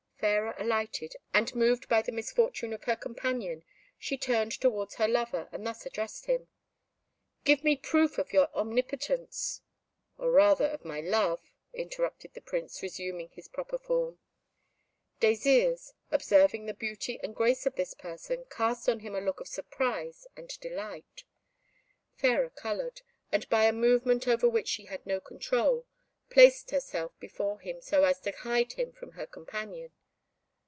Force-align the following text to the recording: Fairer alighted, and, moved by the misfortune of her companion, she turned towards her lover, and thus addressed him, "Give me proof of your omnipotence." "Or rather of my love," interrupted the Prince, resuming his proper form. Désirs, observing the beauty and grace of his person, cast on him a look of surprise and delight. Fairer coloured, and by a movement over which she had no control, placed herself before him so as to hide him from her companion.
Fairer 0.21 0.53
alighted, 0.59 1.15
and, 1.33 1.55
moved 1.55 1.89
by 1.89 1.99
the 2.03 2.11
misfortune 2.11 2.73
of 2.73 2.83
her 2.83 2.95
companion, 2.95 3.63
she 3.97 4.15
turned 4.19 4.51
towards 4.51 4.93
her 4.95 5.07
lover, 5.07 5.49
and 5.51 5.65
thus 5.65 5.83
addressed 5.83 6.27
him, 6.27 6.47
"Give 7.43 7.63
me 7.63 7.75
proof 7.75 8.19
of 8.19 8.31
your 8.31 8.47
omnipotence." 8.55 9.61
"Or 10.19 10.29
rather 10.29 10.65
of 10.67 10.85
my 10.85 10.99
love," 11.01 11.41
interrupted 11.73 12.35
the 12.35 12.39
Prince, 12.41 12.83
resuming 12.83 13.29
his 13.29 13.47
proper 13.47 13.79
form. 13.79 14.19
Désirs, 15.19 15.93
observing 16.11 16.67
the 16.67 16.75
beauty 16.75 17.19
and 17.23 17.35
grace 17.35 17.65
of 17.65 17.73
his 17.77 17.95
person, 17.95 18.45
cast 18.47 18.87
on 18.87 18.99
him 18.99 19.15
a 19.15 19.21
look 19.21 19.39
of 19.41 19.47
surprise 19.47 20.27
and 20.37 20.49
delight. 20.59 21.23
Fairer 22.13 22.51
coloured, 22.51 23.01
and 23.31 23.49
by 23.49 23.63
a 23.65 23.73
movement 23.73 24.27
over 24.27 24.47
which 24.47 24.67
she 24.67 24.85
had 24.85 25.03
no 25.03 25.19
control, 25.19 25.87
placed 26.29 26.69
herself 26.69 27.11
before 27.19 27.59
him 27.61 27.81
so 27.81 28.03
as 28.03 28.19
to 28.19 28.29
hide 28.31 28.73
him 28.73 28.91
from 28.91 29.13
her 29.13 29.25
companion. 29.25 29.89